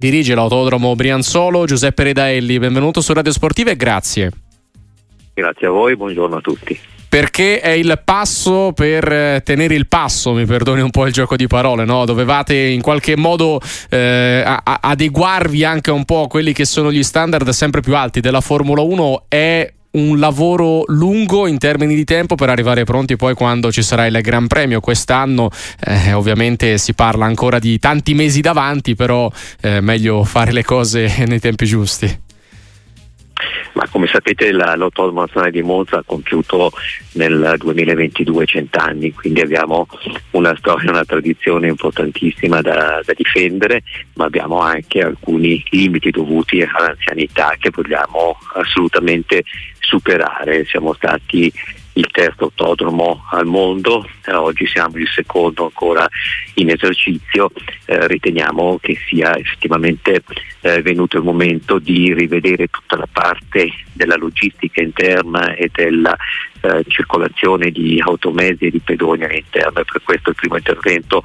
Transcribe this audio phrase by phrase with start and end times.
[0.00, 2.60] dirige l'autodromo Brianzolo, Giuseppe Redaelli.
[2.60, 4.30] Benvenuto su Radio Sportiva e grazie.
[5.34, 6.78] Grazie a voi, buongiorno a tutti
[7.08, 11.36] perché è il passo per eh, tenere il passo, mi perdoni un po' il gioco
[11.36, 12.04] di parole, no?
[12.04, 17.48] dovevate in qualche modo eh, adeguarvi anche un po' a quelli che sono gli standard
[17.48, 22.50] sempre più alti della Formula 1, è un lavoro lungo in termini di tempo per
[22.50, 24.80] arrivare pronti poi quando ci sarà il Gran Premio.
[24.80, 25.50] Quest'anno
[25.80, 29.30] eh, ovviamente si parla ancora di tanti mesi davanti però
[29.60, 32.26] eh, meglio fare le cose nei tempi giusti
[33.72, 36.72] ma come sapete la, l'Autodromo Nazionale di Monza ha compiuto
[37.12, 39.86] nel 2022 cent'anni, quindi abbiamo
[40.32, 43.82] una storia, una tradizione importantissima da, da difendere,
[44.14, 49.44] ma abbiamo anche alcuni limiti dovuti all'anzianità che vogliamo assolutamente
[49.80, 50.64] superare.
[50.66, 51.52] Siamo stati
[51.98, 56.08] il terzo autodromo al mondo, eh, oggi siamo il secondo ancora
[56.54, 57.50] in esercizio,
[57.86, 60.22] eh, riteniamo che sia effettivamente
[60.60, 66.16] eh, venuto il momento di rivedere tutta la parte della logistica interna e della
[66.60, 71.22] eh, circolazione di automezzi e di pedoni all'interno e per questo il primo intervento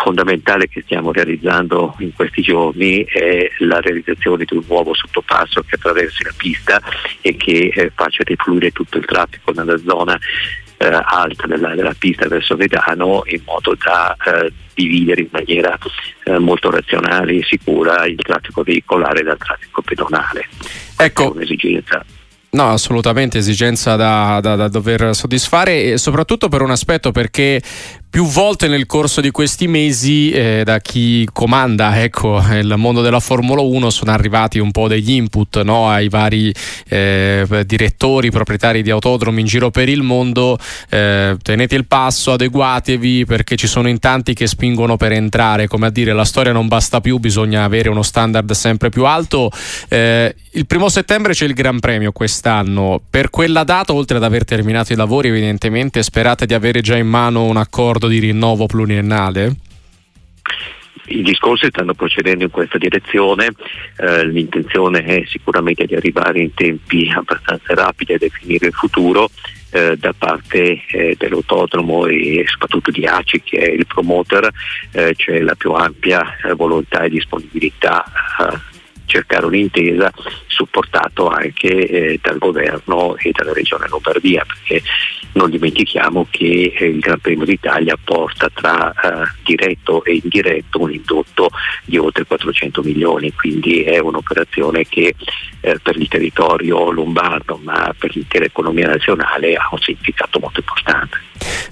[0.00, 5.76] fondamentale che stiamo realizzando in questi giorni è la realizzazione di un nuovo sottopasso che
[5.76, 6.80] attraversi la pista
[7.20, 10.18] e che eh, faccia defluire tutto il traffico nella zona
[10.78, 15.78] eh, alta della, della, pista verso Vedano in modo da eh, dividere in maniera
[16.24, 20.48] eh, molto razionale e sicura il traffico veicolare dal traffico pedonale.
[20.96, 21.24] Ecco.
[21.24, 22.04] È un'esigenza
[22.52, 27.62] No, assolutamente esigenza da, da, da, dover soddisfare e soprattutto per un aspetto perché
[28.10, 33.20] più volte nel corso di questi mesi eh, da chi comanda ecco, il mondo della
[33.20, 36.52] Formula 1 sono arrivati un po' degli input no, ai vari
[36.88, 43.24] eh, direttori, proprietari di autodromi in giro per il mondo, eh, tenete il passo, adeguatevi
[43.26, 46.66] perché ci sono in tanti che spingono per entrare, come a dire la storia non
[46.66, 49.52] basta più, bisogna avere uno standard sempre più alto.
[49.88, 54.44] Eh, il primo settembre c'è il Gran Premio quest'anno, per quella data oltre ad aver
[54.44, 58.66] terminato i lavori evidentemente sperate di avere già in mano un accordo accordo di rinnovo
[58.66, 59.54] pluriennale?
[61.08, 63.50] I discorsi stanno procedendo in questa direzione,
[63.96, 69.28] eh, l'intenzione è sicuramente di arrivare in tempi abbastanza rapidi a definire il futuro.
[69.72, 74.50] Eh, da parte eh, dell'autodromo e soprattutto di ACI che è il promoter
[74.90, 78.04] eh, c'è la più ampia eh, volontà e disponibilità
[78.38, 78.60] a
[79.10, 80.12] cercare un'intesa
[80.46, 84.82] supportato anche eh, dal governo e dalla regione Lombardia perché
[85.32, 90.92] non dimentichiamo che eh, il Gran Premio d'Italia porta tra eh, diretto e indiretto un
[90.92, 91.50] indotto
[91.84, 95.14] di oltre 400 milioni, quindi è un'operazione che
[95.60, 101.18] eh, per il territorio lombardo ma per l'intera economia nazionale ha un significato molto importante.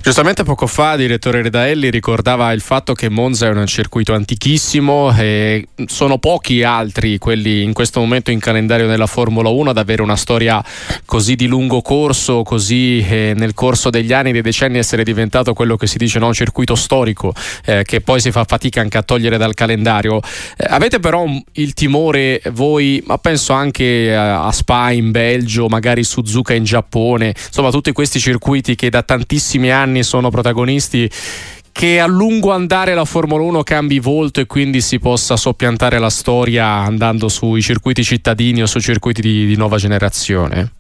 [0.01, 5.69] Giustamente poco fa, direttore Redaelli ricordava il fatto che Monza è un circuito antichissimo e
[5.87, 10.17] sono pochi altri quelli in questo momento in calendario della Formula 1 ad avere una
[10.17, 10.65] storia
[11.05, 15.77] così di lungo corso, così eh, nel corso degli anni, dei decenni essere diventato quello
[15.77, 17.35] che si dice no, un circuito storico
[17.65, 20.21] eh, che poi si fa fatica anche a togliere dal calendario.
[20.57, 26.55] Eh, avete però il timore voi, ma penso anche a Spa in Belgio, magari Suzuka
[26.55, 31.11] in Giappone, insomma tutti questi circuiti che da tantissimi anni sono protagonisti
[31.73, 36.11] che a lungo andare la Formula 1 cambi volto e quindi si possa soppiantare la
[36.11, 40.73] storia andando sui circuiti cittadini o su circuiti di, di nuova generazione?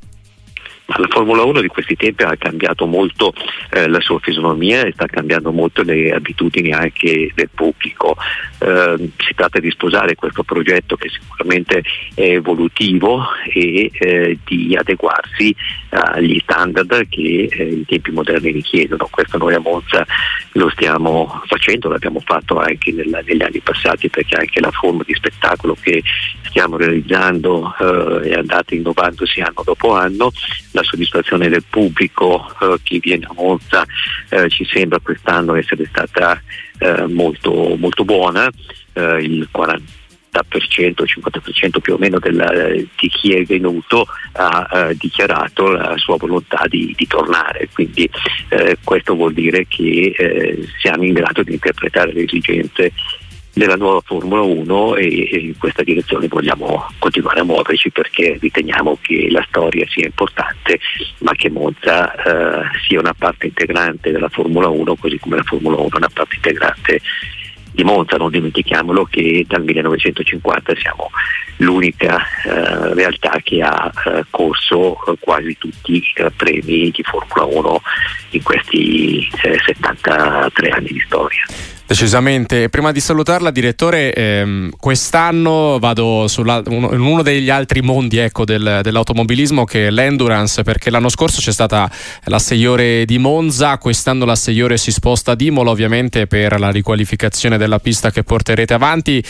[0.96, 3.34] La Formula 1 di questi tempi ha cambiato molto
[3.70, 8.16] eh, la sua fisionomia e sta cambiando molto le abitudini anche del pubblico.
[8.58, 11.82] Eh, si tratta di sposare questo progetto che sicuramente
[12.14, 13.22] è evolutivo
[13.52, 15.54] e eh, di adeguarsi
[15.90, 19.08] agli standard che eh, i tempi moderni richiedono.
[19.10, 20.06] Questo noi a Monza
[20.52, 25.14] lo stiamo facendo, l'abbiamo fatto anche nella, negli anni passati perché anche la forma di
[25.14, 26.02] spettacolo che
[26.42, 30.30] stiamo realizzando eh, è andata innovandosi anno dopo anno.
[30.72, 33.84] La soddisfazione del pubblico, eh, chi viene a Monza
[34.30, 36.40] eh, ci sembra quest'anno essere stata
[36.78, 38.48] eh, molto, molto buona,
[38.92, 39.97] eh, il 40
[40.48, 46.64] 50% più o meno della, di chi è venuto ha eh, dichiarato la sua volontà
[46.68, 48.08] di, di tornare, quindi
[48.48, 52.92] eh, questo vuol dire che eh, siamo in grado di interpretare le esigenze
[53.58, 58.98] della nuova Formula 1 e, e, in questa direzione vogliamo continuare a muoverci perché riteniamo
[59.00, 60.78] che la storia sia importante
[61.18, 65.76] ma che Monza eh, sia una parte integrante della Formula 1 così come la Formula
[65.76, 67.00] 1 è una parte integrante
[67.78, 71.10] di Monza, non dimentichiamolo che dal 1950 siamo
[71.58, 76.02] l'unica eh, realtà che ha eh, corso eh, quasi tutti i
[76.36, 77.82] premi di Formula 1
[78.30, 81.44] in questi 73 eh, anni di storia.
[81.88, 82.68] Decisamente.
[82.68, 86.26] Prima di salutarla, direttore, ehm, quest'anno vado
[86.66, 91.50] in uno degli altri mondi ecco, del, dell'automobilismo che è l'endurance, perché l'anno scorso c'è
[91.50, 91.90] stata
[92.24, 96.60] la 6 ore di Monza, quest'anno la 6 ore si sposta a Imola ovviamente per
[96.60, 99.24] la riqualificazione della pista che porterete avanti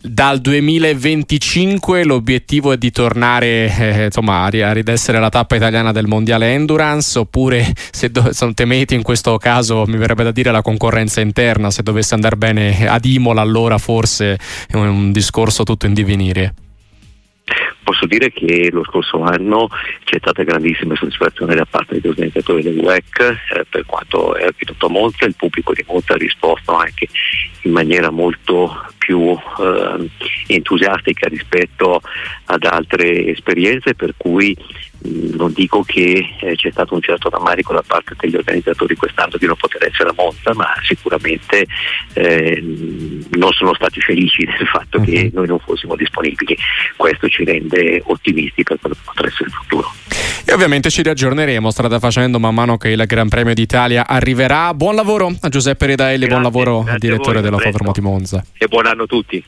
[0.00, 6.52] dal 2025 l'obiettivo è di tornare eh, insomma, ad essere la tappa italiana del mondiale
[6.52, 11.70] endurance oppure se do- temeti in questo caso mi verrebbe da dire la concorrenza interna
[11.70, 16.54] se dovesse andare bene ad Imola allora forse è un discorso tutto in divenire.
[17.82, 19.68] Posso dire che lo scorso anno
[20.04, 24.86] c'è stata grandissima soddisfazione da parte degli organizzatori del WEC eh, per quanto è avvenuto
[24.86, 27.08] a Monza, il pubblico di Monza ha risposto anche
[27.62, 28.76] in maniera molto
[29.08, 30.10] più eh,
[30.48, 32.02] entusiastica rispetto
[32.44, 34.54] ad altre esperienze per cui
[35.00, 39.46] non dico che eh, c'è stato un certo rammarico da parte degli organizzatori quest'anno di
[39.46, 41.66] non poter essere a Monza ma sicuramente
[42.14, 42.60] eh,
[43.30, 45.30] non sono stati felici del fatto che mhm.
[45.34, 46.56] noi non fossimo disponibili.
[46.96, 49.92] Questo ci rende ottimisti per quello che potrà essere il futuro.
[50.44, 54.72] E ovviamente ci riaggiorneremo strada facendo man mano che il Gran Premio d'Italia arriverà.
[54.74, 59.06] Buon lavoro a Giuseppe Redaelli, buon lavoro al direttore della Fotoromotimonza e buon anno a
[59.06, 59.44] tutti